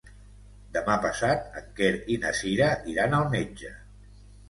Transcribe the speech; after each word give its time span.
Demà 0.77 0.95
passat 1.03 1.53
en 1.63 1.69
Quer 1.81 1.91
i 2.17 2.19
na 2.25 2.35
Cira 2.41 2.73
iran 2.97 3.19
al 3.23 3.33
metge. 3.39 3.79